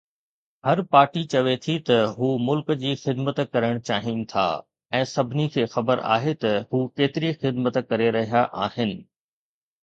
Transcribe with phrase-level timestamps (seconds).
[0.65, 4.47] هر party چوي ٿي ته هو ملڪ جي خدمت ڪرڻ چاهين ٿا
[5.01, 8.99] ۽ سڀني کي خبر آهي ته هو ڪيتري خدمت ڪري رهيا آهن